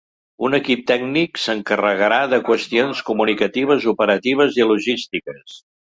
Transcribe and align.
Un 0.47 0.55
equip 0.57 0.79
tècnic 0.91 1.41
s’encarregarà 1.41 2.17
de 2.31 2.41
qüestions 2.49 3.03
comunicatives, 3.11 3.87
operatives 3.93 4.59
i 4.63 4.69
logístiques. 4.73 5.61